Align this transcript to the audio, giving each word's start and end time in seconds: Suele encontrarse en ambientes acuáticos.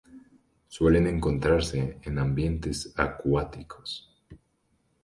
Suele 0.67 1.07
encontrarse 1.07 1.99
en 2.01 2.17
ambientes 2.17 2.91
acuáticos. 2.97 4.11